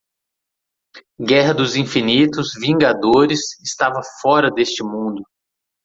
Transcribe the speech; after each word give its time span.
Guerra 1.19 1.53
dos 1.53 1.75
Infinitos 1.75 2.53
Vingadores 2.59 3.59
estava 3.63 4.01
fora 4.19 4.49
deste 4.49 4.83
mundo. 4.83 5.21